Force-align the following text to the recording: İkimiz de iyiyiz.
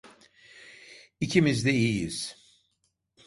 İkimiz 1.19 1.65
de 1.65 1.71
iyiyiz. 1.73 2.35